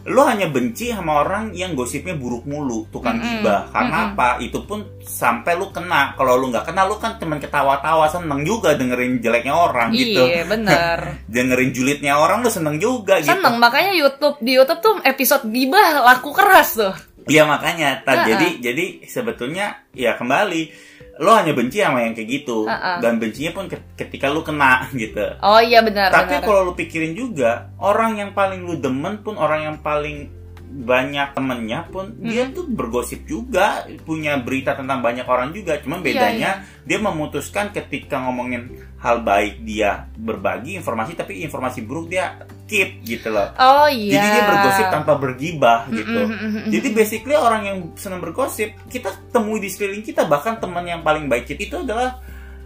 [0.06, 3.42] Lo hanya benci sama orang yang gosipnya buruk mulu, tukang Mm-mm.
[3.42, 3.74] gibah.
[3.74, 4.12] Karena Mm-mm.
[4.14, 4.30] apa?
[4.38, 6.14] Itu pun sampai lu kena.
[6.14, 10.22] Kalau lu nggak kena, lu kan cuman ketawa-tawa seneng juga dengerin jeleknya orang gitu.
[10.22, 11.26] Iya bener.
[11.26, 13.34] dengerin julidnya orang lu seneng juga gitu.
[13.34, 16.94] Seneng makanya YouTube di YouTube tuh episode gibah laku keras tuh.
[17.26, 18.06] Iya makanya.
[18.06, 18.06] Ha-ha.
[18.06, 20.85] Tad, jadi jadi sebetulnya ya kembali
[21.18, 23.00] lo hanya benci sama yang kayak gitu Ha-ha.
[23.00, 25.24] dan bencinya pun ke- ketika lu kena gitu.
[25.40, 29.64] Oh iya benar Tapi kalau lu pikirin juga, orang yang paling lu demen pun orang
[29.64, 30.28] yang paling
[30.76, 36.08] banyak temennya pun dia tuh bergosip juga punya berita tentang banyak orang juga cuman Iya,
[36.12, 36.52] bedanya
[36.84, 43.32] dia memutuskan ketika ngomongin hal baik dia berbagi informasi tapi informasi buruk dia keep gitu
[43.32, 44.20] loh Oh iya.
[44.20, 48.20] jadi dia bergosip tanpa bergibah gitu Mm, mm, mm, mm, jadi basically orang yang senang
[48.20, 52.20] bergosip kita temui di sekeliling kita bahkan teman yang paling baik kita itu adalah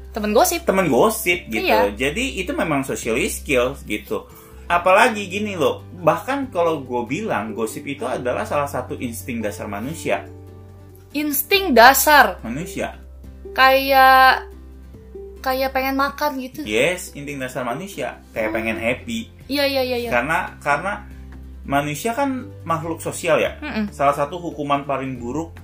[0.10, 0.66] temen gosip.
[0.66, 1.70] teman gosip gitu.
[1.70, 1.94] Iya.
[1.94, 4.26] Jadi itu memang social skills gitu.
[4.70, 10.30] Apalagi gini loh, bahkan kalau gue bilang gosip itu adalah salah satu insting dasar manusia.
[11.10, 12.94] Insting dasar Manusia.
[13.50, 14.46] kayak
[15.42, 16.62] kayak pengen makan gitu.
[16.62, 18.22] Yes, insting dasar manusia.
[18.30, 19.34] Kayak pengen happy.
[19.50, 20.10] Iya iya iya iya.
[20.14, 21.10] Karena karena
[21.66, 23.58] manusia kan makhluk sosial ya.
[23.58, 23.90] Mm-mm.
[23.90, 25.58] Salah satu hukuman paling buruk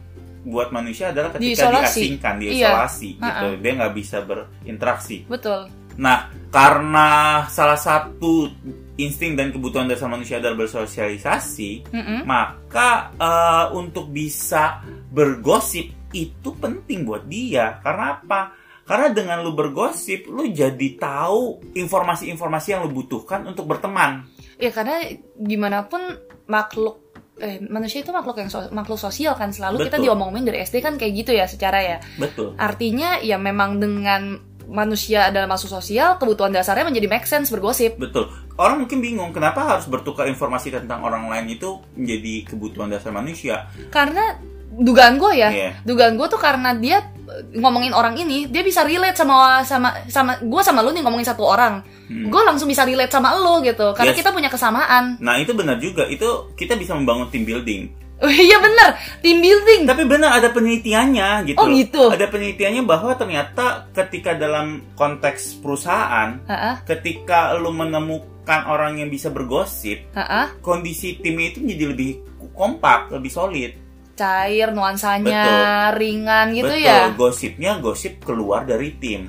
[0.45, 2.01] buat manusia adalah ketika Diisolasi.
[2.01, 2.41] diasingkan, Iya.
[2.41, 3.45] diisolasi gitu.
[3.45, 3.61] Ha-ha.
[3.61, 5.17] Dia nggak bisa berinteraksi.
[5.29, 5.69] Betul.
[5.95, 6.17] Nah,
[6.49, 7.09] karena
[7.47, 8.49] salah satu
[8.95, 12.19] insting dan kebutuhan dasar manusia adalah bersosialisasi, Mm-mm.
[12.23, 17.79] maka eh, untuk bisa bergosip itu penting buat dia.
[17.83, 18.41] Karena apa?
[18.85, 24.29] Karena dengan lu bergosip, lu jadi tahu informasi-informasi yang lu butuhkan untuk berteman.
[24.61, 25.01] Ya karena
[25.35, 25.99] gimana pun
[26.45, 27.01] makhluk
[27.35, 30.05] eh manusia itu makhluk yang so- makhluk sosial kan selalu kita Betul.
[30.07, 31.97] diomongin dari SD kan kayak gitu ya secara ya.
[32.15, 32.55] Betul.
[32.55, 37.97] Artinya ya memang dengan manusia adalah makhluk sosial, kebutuhan dasarnya menjadi make sense bergosip.
[37.99, 38.29] Betul.
[38.55, 43.67] Orang mungkin bingung kenapa harus bertukar informasi tentang orang lain itu menjadi kebutuhan dasar manusia.
[43.91, 44.39] Karena
[44.71, 45.71] dugaan gue ya, Iya.
[45.83, 50.37] dugaan gue tuh karena dia eh, ngomongin orang ini, dia bisa relate sama sama sama
[50.39, 51.83] gue sama lu nih ngomongin satu orang.
[52.05, 52.29] Hmm.
[52.29, 54.19] Gue langsung bisa relate sama lu gitu, karena Yes.
[54.19, 55.17] kita punya kesamaan.
[55.19, 56.05] Nah, itu benar juga.
[56.05, 57.91] Itu kita bisa membangun team building.
[58.15, 59.83] Oh, iya bener, team building.
[59.83, 61.59] Tapi benar ada penelitiannya gitu.
[61.59, 61.75] Oh, loh.
[61.75, 62.03] gitu?
[62.07, 69.29] Ada penelitiannya bahwa ternyata ketika dalam konteks perusahaan, Heeh, ketika lu menemukan orang yang bisa
[69.29, 70.45] bergosip, heeh.
[70.61, 72.11] kondisi timnya itu menjadi lebih
[72.51, 73.71] kompak, lebih solid.
[74.15, 79.27] cair nuansanya ringan gitu Betul, ya gosipnya gosip keluar dari tim.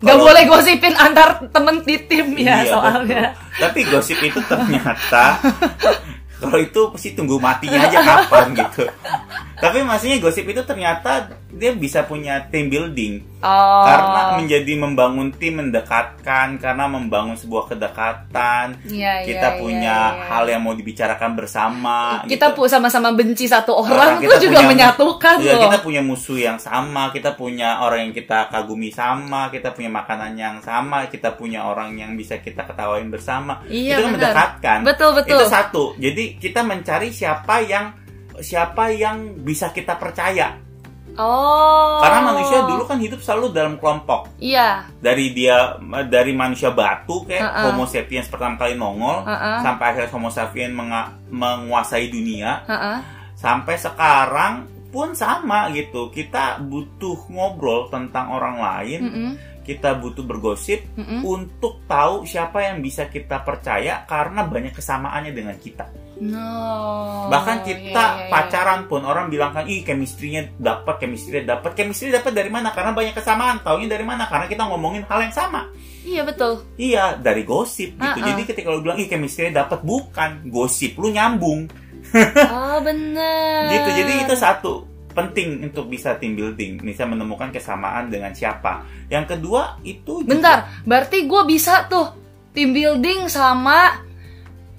[0.00, 3.60] Kalau- boleh gosipin antar temen di tim ya Iya, soalnya betul.
[3.60, 5.24] Tapi gosip itu ternyata
[6.40, 8.84] kalau itu pasti tunggu matinya aja kapan gitu.
[9.60, 15.60] Tapi maksudnya gosip itu ternyata dia bisa punya team building oh karena menjadi membangun tim
[15.60, 18.80] mendekatkan karena membangun sebuah kedekatan.
[18.88, 20.24] Iya, kita iya, punya iya.
[20.32, 22.24] hal yang mau dibicarakan bersama.
[22.24, 22.64] kita gitu.
[22.66, 27.12] sama-sama benci satu orang itu juga punya- menyatukan Iya, loh kita punya musuh yang sama,
[27.12, 31.94] kita punya orang yang kita kagumi sama, kita punya makanan yang sama, kita punya orang
[32.00, 33.60] yang bisa kita ketawain bersama.
[33.68, 34.78] Iya, itu kan mendekatkan.
[34.82, 35.36] Betul, betul.
[35.36, 35.84] Itu satu.
[36.00, 37.92] Jadi kita mencari siapa yang
[38.40, 40.63] siapa yang bisa kita percaya.
[41.18, 44.28] Oh Karena manusia dulu kan hidup selalu dalam kelompok.
[44.38, 45.78] iya Dari dia
[46.10, 47.64] dari manusia batu kayak Uh-uh.
[47.72, 49.58] Homo sapiens pertama kali nongol Uh-uh.
[49.62, 50.72] sampai akhirnya Homo sapiens
[51.30, 52.98] menguasai dunia heeh.
[53.34, 54.54] sampai sekarang
[54.94, 56.06] pun sama gitu.
[56.14, 59.30] Kita butuh ngobrol tentang orang lain, Mm-mm.
[59.66, 61.26] kita butuh bergosip Mm-mm.
[61.26, 65.90] untuk tahu siapa yang bisa kita percaya karena banyak kesamaannya dengan kita.
[66.20, 68.30] No Bahkan kita iya, iya.
[68.30, 72.70] pacaran pun orang bilang kan, ih chemistry-nya dapat, chemistry dapat, chemistry dapat dari mana?
[72.70, 73.64] Karena banyak kesamaan.
[73.64, 74.28] Taunya dari mana?
[74.28, 75.72] Karena kita ngomongin hal yang sama.
[76.04, 78.18] iya betul Iya, dari gosip gitu.
[78.20, 78.28] Uh-uh.
[78.28, 81.66] Jadi ketika lu bilang, ih chemistry dapat, bukan gosip, lu nyambung.
[82.52, 88.34] oh bener gitu jadi itu satu penting untuk bisa team building bisa menemukan kesamaan dengan
[88.34, 92.12] siapa yang kedua itu juga- Bentar, berarti gue bisa tuh
[92.52, 94.04] team building sama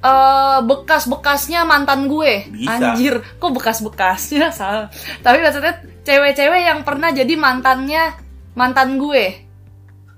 [0.05, 2.45] eh, bekas-bekasnya mantan gue.
[2.47, 2.93] Bisa.
[2.93, 4.87] Anjir, kok bekas-bekasnya salah.
[5.19, 8.13] Tapi maksudnya cewek-cewek yang pernah jadi mantannya
[8.53, 9.41] mantan gue.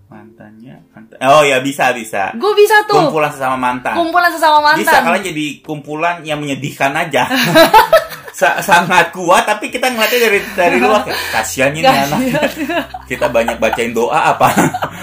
[0.08, 4.80] mantannya mantan- oh ya bisa bisa Gue bisa tuh kumpulan sesama mantan kumpulan sesama mantan.
[4.82, 7.28] bisa kalian jadi kumpulan yang menyedihkan aja
[8.32, 12.21] Sa- sangat kuat tapi kita ngeliatnya dari dari luar kayak kasihan ini anak
[13.04, 14.47] kita banyak bacain doa apa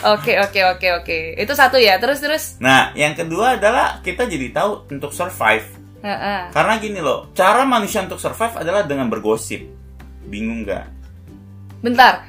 [0.00, 1.18] Oke, oke, oke, oke.
[1.36, 2.00] Itu satu ya.
[2.00, 2.44] Terus terus.
[2.56, 6.40] nah yang kedua adalah kita jadi tahu untuk survive Heeh.
[6.52, 9.60] Karena gini loh, cara manusia untuk survive adalah dengan bergosip.
[10.24, 10.84] Bingung nggak?
[11.84, 12.24] Bentar.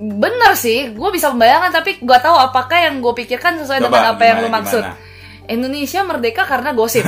[0.00, 4.04] Bener sih, gue bisa membayangkan tapi gue tahu apakah yang gue pikirkan sesuai Coba, dengan
[4.16, 4.84] apa yang gimana, lu maksud.
[4.86, 5.08] gimana?
[5.50, 7.02] Indonesia merdeka karena gosip.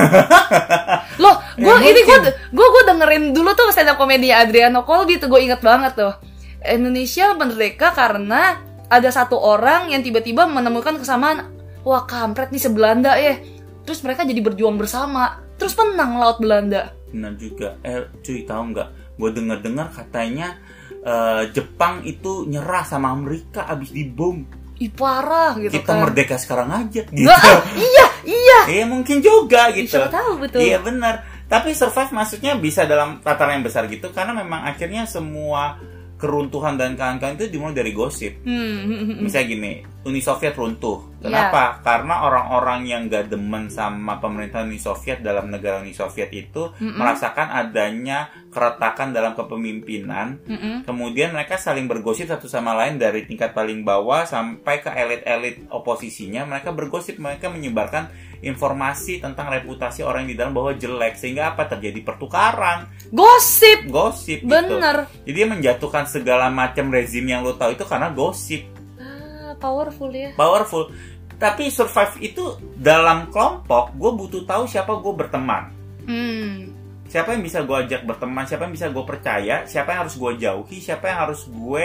[1.23, 2.17] Loh, gue Ya, ini gue
[2.51, 6.13] gue gue dengerin dulu tuh stand up komedi Adriano Colby tuh gue inget banget tuh.
[6.59, 8.59] Indonesia merdeka karena
[8.93, 11.49] ada satu orang yang tiba-tiba menemukan kesamaan.
[11.81, 13.41] Wah kampret nih sebelanda ya.
[13.83, 15.41] Terus mereka jadi berjuang bersama.
[15.57, 16.93] Terus menang laut Belanda.
[17.09, 17.75] Benar juga.
[17.81, 18.89] Eh, cuy tahu nggak?
[19.17, 20.61] Gue dengar-dengar katanya
[21.03, 24.45] eh, Jepang itu nyerah sama Amerika abis dibom.
[24.73, 26.01] ih parah gitu kita kan.
[26.01, 28.59] merdeka sekarang aja gitu ah, iya, iya.
[28.67, 30.59] iya mungkin juga gitu Siapa tahu betul.
[30.65, 35.77] iya benar tapi survive maksudnya bisa dalam tataran yang besar gitu karena memang akhirnya semua
[36.23, 39.73] keruntuhan dan kawan-kawan itu dimulai dari gosip Hmm, misalnya gini
[40.07, 45.83] Uni Soviet runtuh kenapa karena orang-orang yang gak demen sama pemerintahan Uni Soviet dalam negara
[45.83, 46.95] Uni Soviet itu Mm-mm.
[46.95, 50.87] merasakan adanya keretakan dalam kepemimpinan Mm-mm.
[50.93, 56.45] Kemudian mereka saling bergosip satu sama lain dari tingkat paling bawah sampai ke elit-elit oposisinya.
[56.45, 61.63] Mereka bergosip, mereka menyebarkan informasi tentang reputasi orang yang di dalam bahwa jelek sehingga apa
[61.65, 63.87] terjadi pertukaran, Gosip.
[63.87, 64.51] gosip gitu.
[64.51, 65.07] Bener.
[65.23, 70.35] Jadi dia menjatuhkan segala macam rezim yang lo tahu itu karena gosip, Ah, powerful ya.
[70.35, 70.91] powerful.
[71.33, 75.63] Tapi survive itu dalam kelompok, gue butuh tahu siapa gue berteman.
[76.03, 76.67] Hmm.
[77.05, 80.31] siapa yang bisa gue ajak berteman, siapa yang bisa gue percaya, siapa yang harus gue
[80.35, 81.83] jauhi, siapa yang harus gue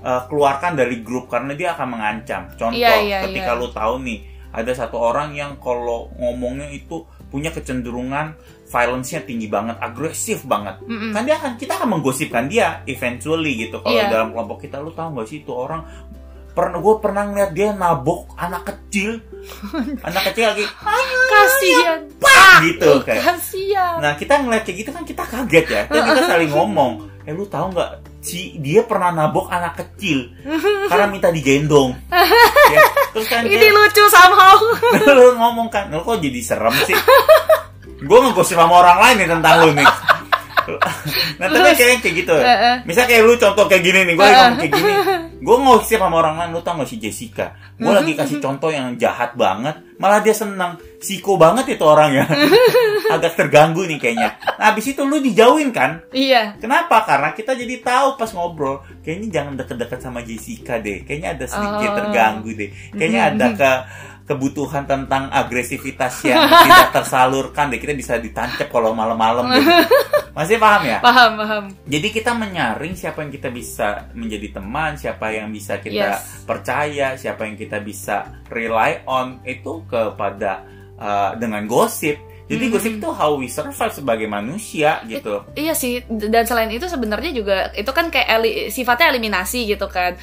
[0.00, 2.48] uh, keluarkan dari grup karena dia akan mengancam.
[2.56, 3.60] Contoh, Iya, iya, ketika iya.
[3.60, 8.36] lu tahu nih ada satu orang yang kalau ngomongnya itu punya kecenderungan
[8.68, 10.80] violence-nya tinggi banget, agresif banget.
[10.84, 11.12] Mm-mm.
[11.12, 13.80] Kan dia akan kita akan menggosipkan dia eventually gitu.
[13.80, 14.08] Kalau Iya.
[14.08, 15.84] dalam kelompok kita lu tahu nggak sih itu orang
[16.52, 19.24] pernah gue pernah ngeliat dia nabok anak kecil,
[20.08, 20.64] anak kecil lagi
[21.26, 22.00] Kasihan.
[22.62, 23.96] gitu kayak Kasihan.
[23.98, 25.82] Nah kita ngeliat kayak gitu kan kita kaget ya.
[25.86, 26.92] Terus kita saling ngomong.
[27.24, 27.90] Eh lu tahu nggak
[28.22, 30.30] si dia pernah nabok anak kecil
[30.90, 31.90] karena minta digendong.
[32.70, 32.80] ya.
[33.12, 34.56] Terus kan Ini dia, lucu somehow.
[35.18, 36.94] lu ngomong kan, lu kok jadi serem sih?
[38.08, 39.90] Gue ngegosip sama orang lain nih tentang lu nih.
[41.42, 42.86] nah tapi kayak kayak gitu Heeh.
[42.86, 44.92] Misal kayak lu contoh kayak gini nih Gue lagi ngomong kayak gini
[45.42, 48.94] Gue ngosip sama orang lain Lu tau gak si Jessica Gue lagi kasih contoh yang
[48.94, 52.24] jahat banget Malah dia senang Siko banget itu orangnya
[53.14, 56.54] Agak terganggu nih kayaknya Nah abis itu lu dijauhin kan Iya.
[56.56, 57.02] Kenapa?
[57.02, 61.70] Karena kita jadi tahu pas ngobrol Kayaknya jangan deket-deket sama Jessica deh Kayaknya ada sedikit
[61.84, 61.96] Oh.
[61.98, 63.70] terganggu deh Kayaknya ada ke
[64.22, 69.50] kebutuhan tentang agresivitas yang tidak tersalurkan deh kita bisa ditancap kalau malam-malam
[70.38, 71.64] masih paham ya Paham, paham.
[71.82, 76.46] jadi kita menyaring siapa yang kita bisa menjadi teman, siapa yang bisa kita Yes.
[76.46, 80.62] percaya, siapa yang kita bisa rely on itu kepada
[81.02, 82.30] uh, dengan gosip.
[82.46, 82.72] Jadi Mhm.
[82.74, 85.40] gosip itu how we survive sebagai manusia gitu.
[85.56, 90.14] Iya sih, dan selain itu sebenarnya juga itu kan kayak eli- sifatnya eliminasi gitu kan.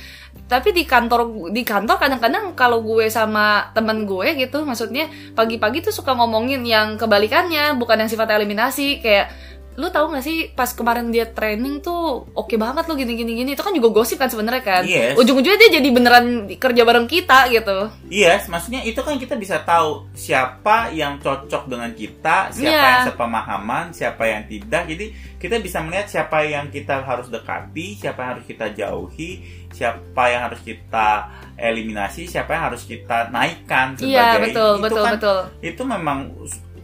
[0.46, 5.94] Tapi di kantor di kantor kadang-kadang kalau gue sama temen gue gitu, maksudnya pagi-pagi tuh
[5.96, 9.34] suka ngomongin yang kebalikannya, bukan yang sifatnya eliminasi kayak
[9.80, 13.56] lu tahu gak sih pas kemarin dia training tuh oke banget lu gini gini gini
[13.56, 15.16] itu kan juga gosip kan sebenarnya kan Yes.
[15.16, 20.12] ujung-ujungnya dia jadi beneran kerja bareng kita gitu Yes, maksudnya itu kan kita bisa tahu
[20.12, 22.90] siapa yang cocok dengan kita, siapa Iya.
[22.90, 24.90] yang sepemahaman, siapa yang tidak.
[24.90, 25.06] Jadi
[25.38, 29.32] kita bisa melihat siapa yang kita harus dekati, siapa yang harus kita jauhi,
[29.70, 31.10] siapa yang harus kita
[31.56, 36.18] eliminasi, siapa yang harus kita naikkan sebagai iya betul itu betul kan, betul Itu memang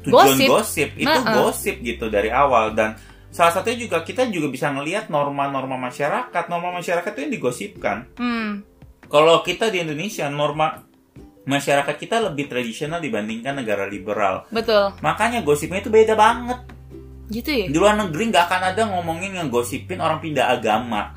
[0.05, 0.47] tujuan Gosip.
[0.47, 1.33] gosip, itu Nah, uh.
[1.49, 2.95] gosip gitu dari awal dan
[3.33, 8.75] salah satunya juga kita juga bisa ngelihat norma-norma masyarakat, norma masyarakat itu yang digosipkan hmm
[9.05, 10.81] kalau kita di Indonesia norma
[11.45, 14.49] masyarakat kita lebih tradisional dibandingkan negara liberal.
[14.49, 16.57] betul Makanya gosipnya itu beda banget.
[17.25, 21.13] Gitu ya Di luar negeri nggak akan ada ngomongin yang gosipin orang pindah agama.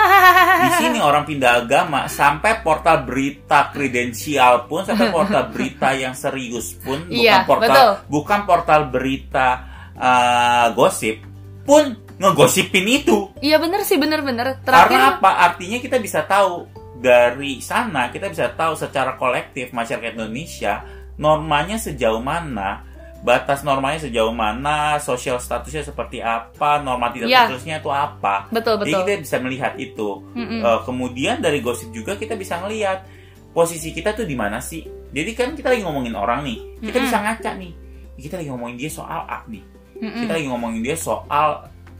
[0.62, 6.74] Di sini orang pindah agama sampai portal berita kredensial pun sampai portal berita yang serius
[6.78, 7.92] pun bukan Iya, portal betul.
[8.10, 9.48] bukan portal berita
[9.94, 11.22] uh, gosip
[11.62, 13.30] pun ngegosipin itu.
[13.38, 15.30] iya bener sih bener-bener Karena terakhir apa?
[15.46, 16.66] Artinya kita bisa tahu
[17.02, 20.86] dari sana kita bisa tahu secara kolektif masyarakat Indonesia
[21.18, 22.82] normanya sejauh mana,
[23.22, 28.50] batas normanya sejauh mana, sosial statusnya seperti apa, norma tidak statusnya itu apa.
[28.50, 30.08] betul Jadi betul kita bisa melihat itu.
[30.34, 30.60] Mm-mm.
[30.60, 33.06] Eh, kemudian dari gosip juga kita bisa ngelihat
[33.54, 34.82] posisi kita tuh di mana sih.
[35.14, 37.06] Jadi kan kita lagi ngomongin orang nih, kita Mm-mm.
[37.06, 37.72] bisa ngaca nih.
[38.18, 39.62] Kita lagi ngomongin dia soal A nih.
[40.02, 40.20] Mm-mm.
[40.26, 41.48] Kita lagi ngomongin dia soal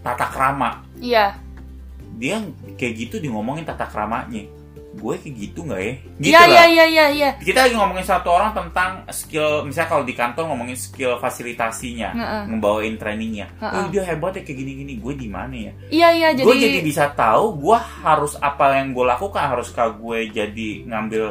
[0.03, 1.39] tata krama iya
[2.19, 2.43] dia
[2.77, 4.45] kayak gitu di ngomongin tata keramanya
[4.93, 5.93] gue kayak gitu nggak ya?
[6.21, 7.31] Gitu iya iya iya iya iya.
[7.41, 12.43] Kita lagi ngomongin satu orang tentang skill misalnya kalau di kantor ngomongin skill fasilitasinya Heeh.
[12.53, 13.49] ngebawain trainingnya.
[13.59, 13.73] Heeh.
[13.73, 15.73] oh dia hebat ya kayak gini gini gue di mana ya?
[15.89, 19.45] Iya iya jadi, gue jadi bisa tahu gue harus apa yang gue lakukan.
[19.53, 21.25] Haruskah gue jadi ngambil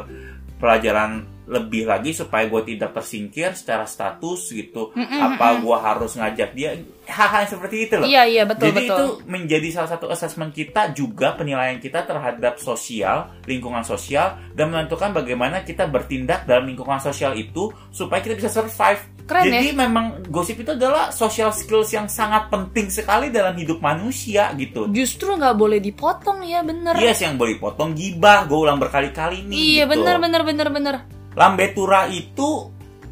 [0.58, 6.50] pelajaran lebih lagi supaya gue tidak tersingkir secara status gitu Mm-mm, apa gue harus ngajak
[6.54, 8.94] dia hal-hal seperti itu loh Iya, iya, betul, jadi betul.
[8.94, 15.10] itu menjadi salah satu assessment kita juga penilaian kita terhadap sosial lingkungan sosial dan menentukan
[15.10, 19.58] bagaimana kita bertindak dalam lingkungan sosial itu supaya kita bisa survive Keren ya.
[19.58, 24.90] jadi memang gosip itu adalah social skills yang sangat penting sekali dalam hidup manusia gitu
[24.90, 26.98] Justru nggak boleh dipotong ya, bener.
[26.98, 29.54] Yes, yang boleh potong gibah, gue ulang berkali-kali nih.
[29.54, 29.92] Iya, gitu.
[29.94, 30.94] bener, bener, bener, bener.
[31.32, 32.68] Lambe Tura itu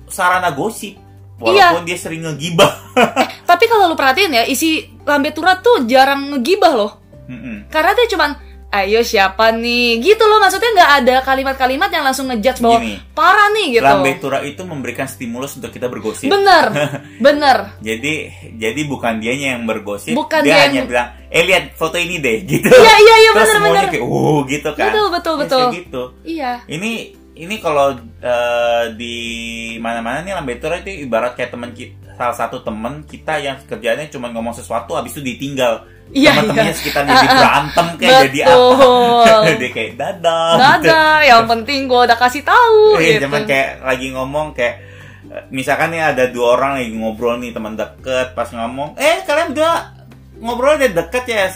[0.06, 0.98] sarana gosip,
[1.38, 1.72] Iya.
[1.72, 2.72] walaupun dia sering ngegibah.
[3.42, 6.92] Tapi kalau lu perhatiin ya, isi Lambe Tura tuh jarang ngegibah loh.
[7.26, 7.66] Mm-mm.
[7.66, 8.30] Karena dia cuman,
[8.70, 9.98] ayo siapa nih?
[10.00, 13.86] Gitu loh, maksudnya nggak ada kalimat-kalimat yang langsung ngejudge bahwa Gini, parah nih gitu.
[13.86, 16.26] Lambe Tura itu memberikan stimulus untuk kita bergosip.
[16.26, 16.66] Bener,
[17.24, 17.78] bener.
[17.80, 18.14] Jadi,
[18.54, 22.18] jadi bukan dianya yang bergosip, Bukan dia dia hanya yang- bilang, eh lihat foto ini
[22.18, 22.66] deh, gitu.
[22.68, 23.92] Iya, iya, iya, Terus bener, semuanya bener.
[23.92, 24.84] kayak, uh, gitu kan.
[24.84, 25.66] Betul, betul, Yes, betul.
[25.72, 26.02] gitu.
[26.28, 26.52] Iya.
[26.66, 26.92] Ini
[27.40, 29.16] ini kalau eh, di
[29.76, 34.04] mana-mana nih Lambe Tura itu ibarat kayak teman kita, salah satu teman kita yang kerjanya
[34.06, 35.88] cuma ngomong sesuatu habis itu ditinggal.
[36.10, 36.76] Iya, Teman-temannya iya.
[36.76, 37.38] sekitar jadi Ah, ah.
[37.38, 38.50] berantem kayak jadi apa.
[38.50, 39.40] Betul.
[39.54, 40.50] jadi kayak dadah.
[40.50, 40.60] gitu.
[40.60, 43.20] Dadah, yang penting gue udah kasih tahu Eh, gitu.
[43.24, 44.74] cuman kayak lagi ngomong kayak
[45.30, 49.54] eh, misalkan nih ada dua orang lagi ngobrol nih teman deket pas ngomong, eh kalian
[49.54, 49.72] udah
[50.36, 51.46] ngobrol udah deket ya?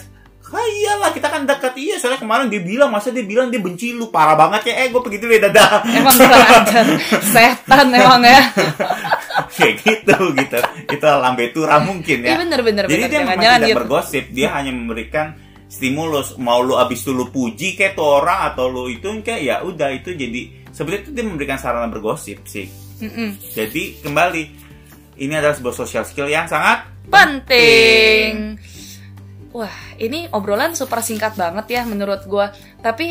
[0.47, 3.91] Ah, iyalah kita kan deket iya soalnya kemarin dia bilang masa dia bilang dia benci
[3.91, 6.65] lu parah banget ya eh gue pergi dulu ya dadah Emang kurang.
[7.35, 8.41] Setan emang ya.
[9.51, 13.09] kayak gitu gitu itu lambe tura mungkin ya Iya bener bener jadi bener.
[13.09, 13.79] dia memang tidak gitu.
[13.79, 15.27] bergosip dia hanya memberikan
[15.67, 19.57] stimulus mau lu abis itu lu puji kayak tuh orang atau lu itu kayak ya
[19.61, 22.69] udah itu jadi sebenarnya itu dia memberikan sarana bergosip sih
[23.01, 23.43] Mm-mm.
[23.51, 24.43] jadi kembali
[25.19, 28.57] ini adalah sebuah social skill yang sangat Penting.
[29.55, 32.51] Wah, ini obrolan super singkat banget ya menurut gua.
[32.77, 33.07] Tapi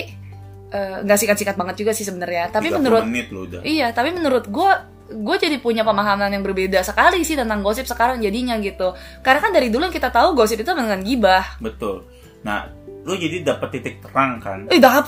[0.69, 2.51] eh, nggak singkat-singkat banget juga sih sebenarnya.
[2.51, 4.71] Tapi 30 menurut menit lu udah Iya, tapi menurut gue
[5.05, 8.91] gue jadi punya pemahaman yang berbeda sekali sih tentang gosip sekarang jadinya gitu.
[9.19, 11.57] Karena kan dari dulu yang kita tahu gosip itu dengan gibah.
[11.57, 12.03] betul
[12.43, 12.67] nah
[13.03, 15.07] lu jadi dapat titik terang kan Eh, terhadap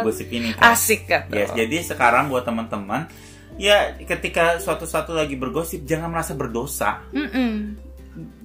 [0.00, 0.04] dapet.
[0.06, 1.28] gosip ini kan Asik kan.
[1.28, 3.04] Yes, jadi sekarang buat teman-teman
[3.56, 7.04] ya ketika suatu satu lagi bergosip jangan merasa berdosa.
[7.10, 7.76] Mm-mm.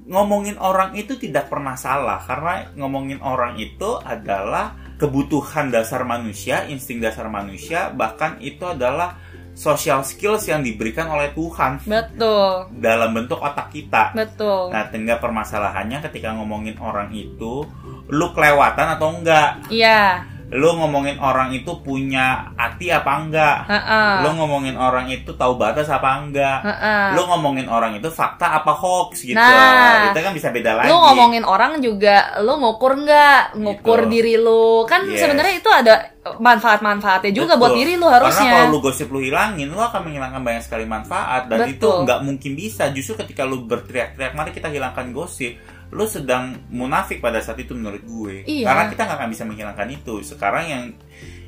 [0.04, 7.00] Ngomongin orang itu tidak pernah salah karena ngomongin orang itu adalah kebutuhan dasar manusia, insting
[7.00, 9.20] dasar manusia, bahkan itu adalah
[9.54, 14.12] social skills yang diberikan oleh Tuhan Betul, dalam bentuk otak kita.
[14.18, 14.74] betul.
[14.74, 17.62] Nah, tinggal permasalahannya ketika ngomongin orang itu,
[18.10, 19.70] lu kelewatan atau enggak?
[19.70, 23.58] Iya, Lu ngomongin orang itu punya hati apa enggak?
[23.66, 24.12] heeh.
[24.22, 26.62] Lu ngomongin orang itu tahu batas apa enggak?
[26.62, 27.18] Heeh.
[27.18, 29.36] Lu ngomongin orang itu fakta apa hoax gitu.
[29.36, 30.14] Nah.
[30.14, 30.90] itu kan bisa beda lagi.
[30.90, 33.58] Lu ngomongin orang juga, lu ngukur nggak?
[33.58, 34.12] Ngukur Gitu.
[34.14, 34.86] diri lu.
[34.86, 35.26] Kan Yes.
[35.26, 35.94] sebenarnya itu ada
[36.38, 37.80] manfaat-manfaatnya juga buat Betul.
[37.84, 38.52] diri lu Karena harusnya.
[38.54, 42.06] kalau lu gosip lu hilangin, lu akan menghilangkan banyak sekali manfaat dan itu Betul.
[42.06, 42.84] nggak mungkin bisa.
[42.90, 45.58] Justru ketika lu berteriak-teriak, mari kita hilangkan gosip,
[45.94, 48.42] lu sedang munafik pada saat itu menurut gue.
[48.44, 48.66] Iya.
[48.66, 50.16] Karena kita nggak akan bisa menghilangkan itu.
[50.22, 50.84] Sekarang yang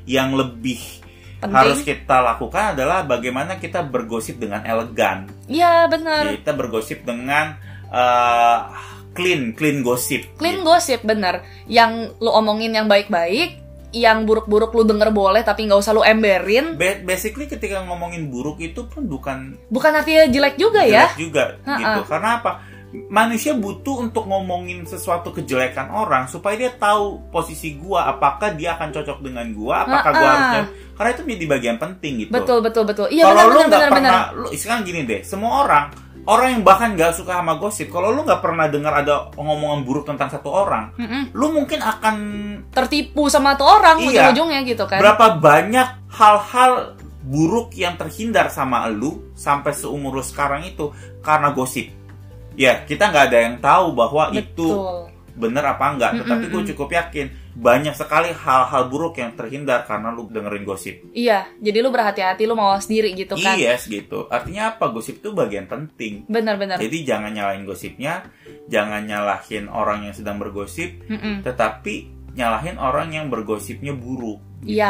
[0.06, 0.78] yang lebih
[1.36, 1.50] Penting.
[1.52, 5.26] harus kita lakukan adalah bagaimana kita bergosip dengan elegan.
[5.46, 6.30] Iya, benar.
[6.32, 8.58] Kita bergosip dengan eh,
[9.12, 10.22] clean, clean gosip.
[10.36, 10.66] Clean gitu.
[10.66, 13.56] gosip bener Yang lu omongin yang baik-baik
[13.88, 18.60] Yang buruk-buruk lu denger boleh Tapi nggak usah lu emberin Ba- Basically ketika ngomongin buruk
[18.60, 21.78] itu pun bukan Bukan artinya jelek juga ya jelek juga Ha-ha.
[21.80, 22.00] gitu.
[22.04, 22.52] Karena apa?
[22.94, 28.94] Manusia butuh untuk ngomongin sesuatu kejelekan orang supaya dia tahu posisi gua, apakah dia akan
[28.94, 30.62] cocok dengan gua, apakah gua harusnya.
[30.94, 32.32] Karena itu menjadi bagian penting gitu.
[32.32, 35.66] Betul betul betul Iya kalau benar lu benar nggak pernah, lu sekarang gini deh, semua
[35.66, 35.84] orang,
[36.30, 40.04] orang yang bahkan nggak suka sama gosip, kalau lu nggak pernah dengar ada ngomongan buruk
[40.06, 41.34] tentang satu orang, Mm-mm.
[41.34, 42.16] lu mungkin akan
[42.70, 44.30] Tertipu sama tuh orang Iya.
[44.30, 46.96] Ujung-ujungnya gitu kan berapa banyak hal-hal
[47.26, 51.90] buruk yang terhindar sama lu sampai seumur lu sekarang itu karena gosip.
[52.56, 56.88] Ya, kita nggak ada yang tahu bahwa itu Betul bener apa enggak, tetapi gue cukup
[56.96, 61.08] yakin banyak sekali hal-hal buruk yang terhindar karena lu dengerin gosip.
[61.12, 64.28] Iya Jadi lu berhati-hati Lu mawas diri gitu kan Yes gitu.
[64.32, 64.88] Artinya apa?
[64.88, 66.24] Gosip itu bagian penting.
[66.28, 68.28] Benar-benar Jadi jangan nyalahin gosipnya,
[68.68, 71.44] jangan nyalahin orang yang sedang bergosip, Mm-mm.
[71.44, 74.40] tetapi nyalahin orang yang bergosipnya buruk.
[74.64, 74.80] Gitu.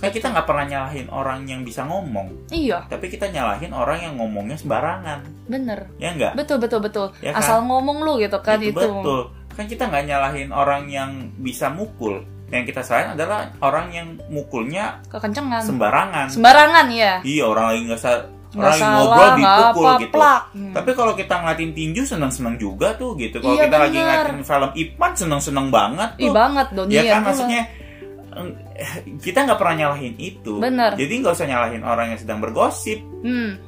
[0.00, 3.98] Iya Kayak kita nggak pernah nyalahin orang yang bisa ngomong, Iya tapi kita nyalahin orang
[4.00, 6.32] yang ngomongnya sembarangan, Bener ya nggak?
[6.40, 7.44] Betul betul betul Ya kan?
[7.44, 9.20] Asal ngomong lu gitu kan Itu itu, betul.
[9.52, 12.24] Kan kita nggak nyalahin orang yang bisa mukul.
[12.48, 16.26] Yang kita salahin adalah orang yang mukulnya Kekencengan sembarangan.
[16.32, 18.00] Sembarangan ya iya, orang lagi nggak
[18.50, 20.14] orang lagi salah ngobrol dipukul apa gitu.
[20.16, 20.42] plak.
[20.50, 20.72] Hmm.
[20.74, 23.38] Tapi kalau kita ngeliatin tinju seneng-seneng juga tuh gitu.
[23.38, 24.06] Kalau Iya, kita lagi bener.
[24.10, 26.24] ngeliatin film Ipan seneng-seneng banget tuh.
[26.26, 27.62] Ih banget dong ya iya, kan maksudnya
[29.24, 30.58] kita nggak pernah nyalahin itu.
[30.62, 30.94] Bener.
[30.96, 33.00] Jadi nggak usah nyalahin orang yang sedang bergosip.
[33.22, 33.58] Hmm.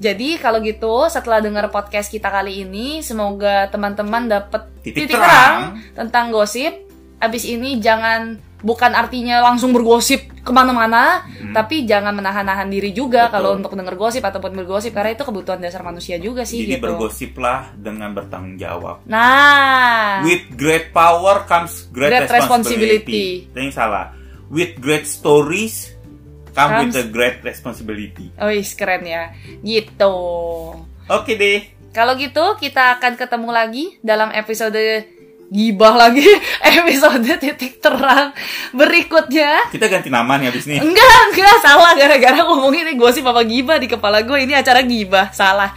[0.00, 5.28] Jadi kalau gitu setelah dengar podcast kita kali ini, semoga teman-teman dapat Titik titik, terang.
[5.28, 5.60] terang
[5.92, 6.72] tentang gosip.
[7.20, 13.34] Abis ini jangan bukan artinya langsung bergosip ke mana-mana, tapi jangan menahan-nahan diri juga Betul.
[13.36, 16.84] kalau untuk denger gosip ataupun bergosip karena itu kebutuhan dasar manusia juga sih Jadi gitu.
[16.88, 19.04] bergosiplah dengan bertanggung jawab.
[19.04, 23.48] Nah, With great power comes great, Great responsibility.
[23.52, 24.16] Itu yang salah.
[24.48, 25.92] With great stories
[26.56, 28.32] come with Comes- a great responsibility.
[28.40, 29.30] oh keren ya,
[29.62, 30.16] gitu.
[31.10, 31.68] Oke deh.
[31.90, 34.78] Kalau gitu kita akan ketemu lagi dalam episode
[35.50, 36.22] gibah lagi,
[36.78, 38.30] episode titik terang
[38.70, 39.66] berikutnya.
[39.74, 40.78] Kita ganti nama nih abis nih.
[40.78, 45.34] Enggak, enggak salah gara-gara ngomongin ini gosip apa gibah di kepala gue ini acara gibah
[45.34, 45.74] salah.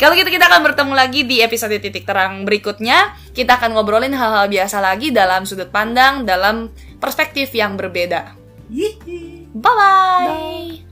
[0.00, 3.12] Kalau gitu kita akan bertemu lagi di episode titik terang berikutnya.
[3.36, 8.32] Kita akan ngobrolin hal-hal biasa lagi dalam sudut pandang, dalam perspektif yang berbeda.
[8.72, 9.52] Yihi.
[9.52, 10.91] Bye bye.